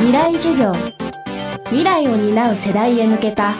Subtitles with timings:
[0.00, 0.72] 未来授業。
[1.66, 3.54] 未来を担う世代へ向けた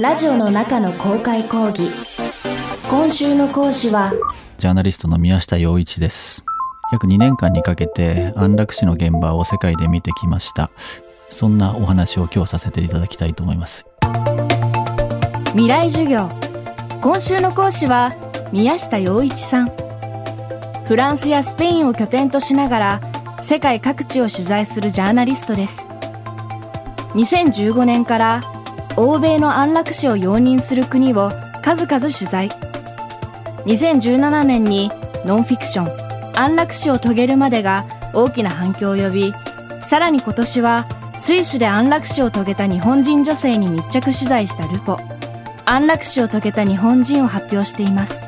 [0.00, 1.90] ラジオの中の公開講義。
[2.88, 4.10] 今週の講師は
[4.56, 6.42] ジャーナリストの宮下洋一です。
[6.92, 10.70] 約2年間にかけて安楽死の現場を世界で見てきました。
[11.28, 13.84] そんなお話を今日させていただきたいと思います。
[15.50, 16.30] 未来授業。
[17.02, 18.14] 今週の講師は
[18.50, 19.72] 宮下洋一さん。
[20.86, 23.00] フランスやスペインを拠点としながら
[23.42, 25.88] 世界各地を取材するジャーナリストです。
[27.14, 28.42] 2015年から
[28.96, 32.50] 欧米の安楽死を容認する国を数々取材。
[33.66, 34.92] 2017年に
[35.26, 37.84] ノンフィクション安楽死を遂げるまでが
[38.14, 39.34] 大きな反響を呼び
[39.82, 40.86] さらに今年は
[41.18, 44.98] スイスで安楽死を遂げた日本人女性に密着取材したルポ。
[45.64, 48.24] 安楽死を遂げた日本人を発表しています。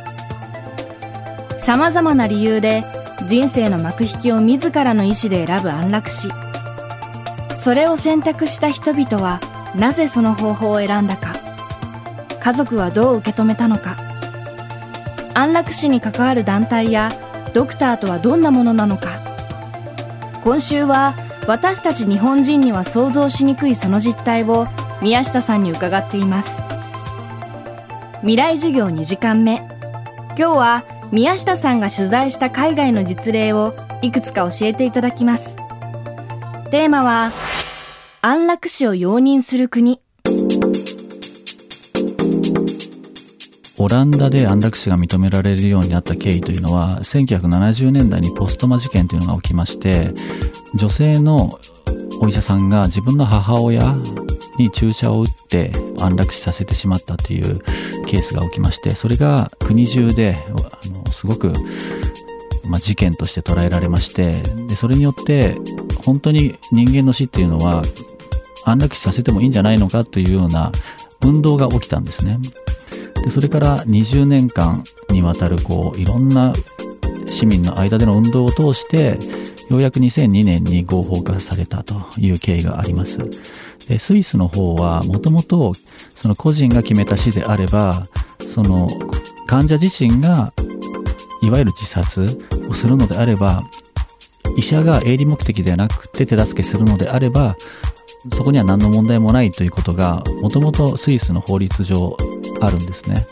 [1.56, 2.84] 様々な理由で
[3.26, 6.28] 人生の幕引きを自らの意思で選ぶ安楽死。
[7.54, 9.40] それを選択した人々は
[9.74, 11.36] なぜその方法を選んだか。
[12.40, 13.96] 家族はどう受け止めたのか。
[15.32, 17.12] 安楽死に関わる団体や
[17.54, 19.08] ドクターとはどんなものなのか。
[20.42, 21.14] 今週は
[21.46, 24.66] 私たち日本人には想像しにくいその実態を
[25.00, 26.62] 宮下さんに伺っています。
[28.20, 29.56] 未来授業2時間目。
[30.36, 30.84] 今日は
[31.14, 35.54] 宮下さんが取材した海外の実例をいくつか教えていただきます。
[36.72, 37.30] テーマは
[38.20, 40.00] 安楽死を容認する国。
[43.78, 50.10] オランダで安楽死が認められるようになった経緯というのは1970年代にポストマ事件というのが起きまして
[50.74, 51.60] 女性の
[52.20, 53.94] お医者さんが自分の母親
[54.58, 57.58] に注射を打って安楽死させてしまったという
[58.06, 60.38] ケースが起きましてそれが国中で
[61.24, 61.52] すごく、
[62.68, 65.56] まあ、事件として捉えられましてでそれによって
[66.04, 67.82] 本当に人間の死っていうのは
[68.66, 70.70] 安楽死させてもいいんじゃないのかというような
[71.22, 72.38] 運動が起きたんですね。
[73.24, 76.52] でそれから20年間にわたるこういろんな
[77.26, 79.18] 市民の間での運動を通して
[79.70, 83.18] ようやく2002年に合法化されたという経緯があります。
[83.88, 85.72] でスイスの方はもともと
[86.14, 88.06] その個人が決めた死であれば
[88.40, 88.88] その
[89.46, 90.52] 患者自身が
[91.44, 92.38] いわゆる自殺
[92.68, 93.62] をするのであれば
[94.56, 97.56] 医者が営利目的ではなくて手助けするのであれば
[98.32, 102.16] そこには何の問題もないということがもともとスイスの法律上
[102.60, 103.26] あるんですね。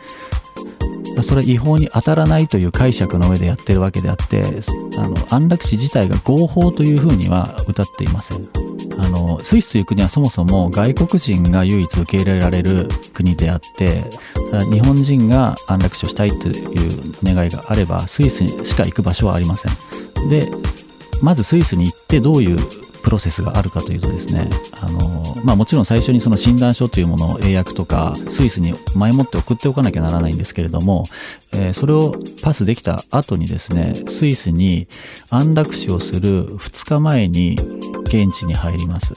[1.22, 4.42] それは違法に当たらないという解釈の上でやってるわけであって
[4.98, 8.61] あの安楽死自体が合法というふうには歌っていません。
[8.98, 14.02] あのスイスという国はそもそも外国人が唯一受け入れられる国であって
[14.70, 16.54] 日本人が安楽死をしたいという
[17.22, 20.28] 願いがあればスイスにしか行く場所はありません。
[20.28, 20.48] で
[21.22, 22.58] まずスイスに行ってどういう
[23.02, 24.48] プロセスがあるかというとですね
[24.80, 31.04] あの、まあ、もちろん最初にその診断書というものを英訳とかスイスに前もって送っておかなきゃならないんですけれども、
[31.52, 34.86] えー、それをパスできた後にですねスイスに
[35.30, 37.56] 安楽死をする2日前に
[38.04, 39.14] 現地に入ります。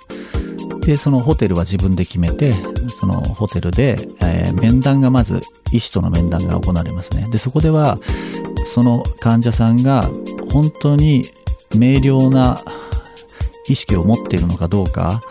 [0.81, 2.53] でそのホテルは自分で決めて
[2.99, 5.41] そのホテルで、えー、面談がまず
[5.71, 7.27] 医師との面談が行われますね。
[7.31, 7.97] でそこでは
[8.65, 10.03] その患者さんが
[10.51, 11.25] 本当に
[11.75, 12.59] 明瞭な
[13.67, 15.21] 意識を持っているのかどうか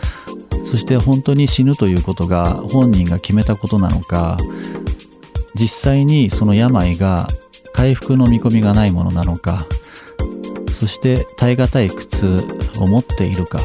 [0.70, 4.36] そして本当に死ぬということが本人が決めたことなのか
[5.54, 7.28] 実際にその病が
[7.72, 9.66] 回復の見込みがないものなのか
[10.68, 12.38] そして耐え難い苦痛
[12.80, 13.60] を持っているか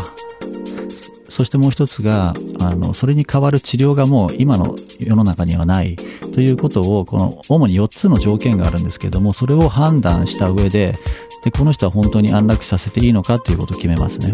[1.27, 10.95] そしてもう一つがあのそれに代わる治療がもう今の世の中にはないということをこの主に4つの条件があるんですけどもそれを判断した上で
[11.43, 14.33] でこの人は本当に安楽死させていいのかということを決めますね。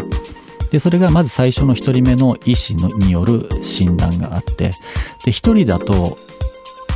[0.70, 4.70] でそれがまず最初の1人目の医師のによる診断があって
[5.24, 6.16] で1人だと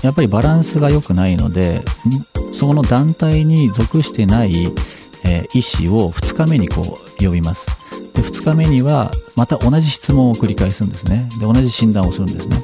[0.02, 1.80] やっぱりバランスが良くないので
[2.52, 4.66] その団体に属してない、
[5.24, 7.66] えー、医師を2日目にこう呼びます。
[8.14, 11.28] で2日目にはまた同じ質問を繰り返すんですね。
[11.38, 12.62] で同じ診断をするんですね。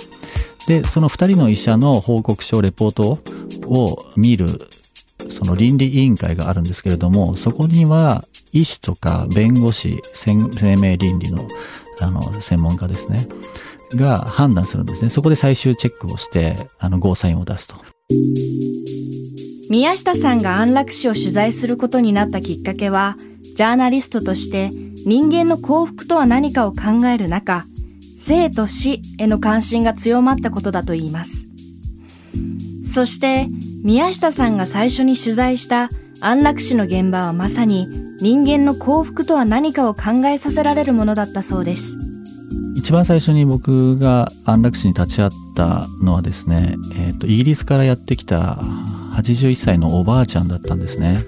[0.66, 3.18] でその2人の医者の報告書レポート
[3.68, 4.68] を見る
[5.36, 11.46] その倫理委員会があるんですけれどもそこには医師とか弁護士生命倫理の
[12.00, 13.26] あの専門家ですね
[13.94, 15.10] が判断するんですね。
[15.10, 17.76] そこで最終チェックをしてあのゴーサインを出すと。
[19.70, 23.16] 宮下さんが安楽死を取材することになったきっかけは
[23.56, 24.70] ジャーナリストとして
[25.06, 27.64] 人間の幸福とは何かを考える中
[28.00, 31.46] 生と死への関心が強まったことだといいます。
[32.84, 33.46] そして
[33.86, 35.90] 宮下さんが最初に取材した
[36.20, 37.86] 安楽死の現場はまさに
[38.18, 41.96] 人間の幸福とは何かを考えさせられるものだったそうです。
[42.74, 48.58] 一番最初に僕が安楽死に立ち会ったのはですね、えーと、イギリスからやってきた
[49.12, 51.20] 81歳のおばあちゃんだったんですね。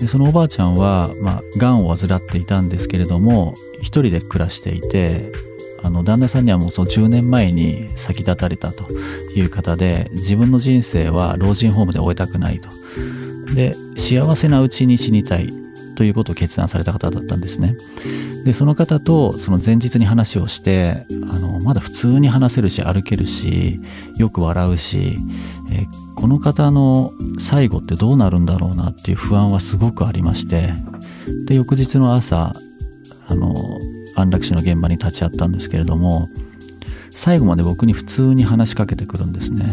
[0.00, 5.30] でそのおばあちゃんは、まあ、がんを患っていたんですけれども一人で暮らしていて
[5.84, 8.90] あの旦那さんにはもうその10年前に先立たれたと
[9.36, 12.68] いう方で自分の人生は老人ホームで終えたくないと。
[13.54, 15.50] で幸せなうちに死にたい
[15.96, 17.76] ということを決断された方だったんですね。
[18.46, 23.78] でその方とその前日に話をしてあのまだ普通に話せるし歩けるし
[24.16, 25.16] よく笑うし、
[25.70, 25.84] え
[26.16, 30.72] この方の最後ってどうなるんだろうなっていう不安はすごくありまして。
[31.46, 32.52] で翌日の朝
[33.28, 33.54] あの
[34.16, 36.28] 安楽死の現場に立ち会ったんですけれども
[37.10, 39.64] 最後まで僕に普通に話しかけてくるんですね。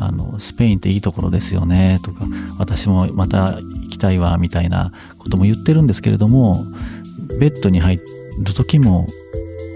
[0.00, 2.24] あのスペインっていいところですよねとか
[2.58, 6.54] 私もまた行きたいわみたいなことも言ってるんですけれども
[7.38, 8.00] ベッドに入
[8.42, 9.06] る時も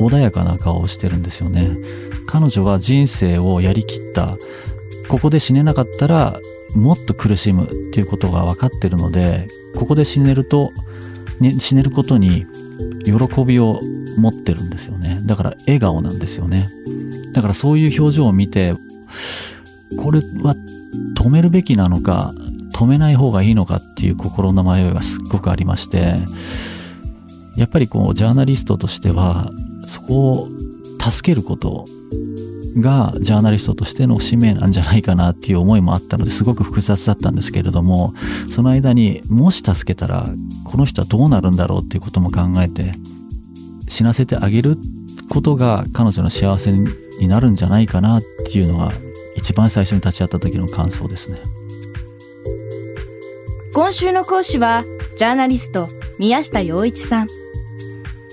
[0.01, 1.77] 穏やかな顔をしてるんですよね
[2.27, 4.37] 彼女は人生をやりきった
[5.09, 6.41] ここで死ねなかったら
[6.75, 9.47] もっと苦しむっていうことが分かってるので
[9.79, 10.71] ここで死ねると、
[11.39, 12.47] ね、死ねることに
[13.05, 13.79] 喜びを
[14.19, 15.21] 持ってるんですよね。
[15.27, 16.63] だから笑顔なんですよね。
[17.35, 18.75] だからそういう表情を見て
[20.03, 20.55] これは
[21.17, 22.33] 止めるべきなのか
[22.75, 26.17] 止めない方がいいのかっていう心の迷いがすっごくありまして
[27.57, 29.51] やっぱりこうジャーナリストとしては
[29.83, 30.49] そこを
[31.01, 31.85] 助けること
[32.81, 38.13] がジャーナリストとしての使命なんじゃないかなっていう思いもあったのですごく複雑だったんですけれども
[38.49, 40.27] その間にもし助けたら
[40.67, 42.93] この人はどうなるんだろうっていうことも考えて
[43.95, 44.77] 死なせてあげる
[45.31, 48.91] ことが彼女の幸せになるんじゃないかなっていうのが
[49.37, 51.39] 一番最初に立ち会った時の感想ですね。
[53.73, 54.83] 今週の講師は
[55.17, 55.87] ジャーナリスト
[56.19, 57.29] 宮下洋一さん。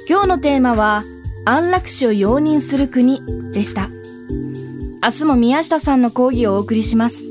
[0.10, 1.04] 今日のテーマは
[1.46, 3.19] 安楽死を容認する国
[3.52, 3.90] でした。
[5.04, 7.24] 明日も宮下さんの講義をお送りします。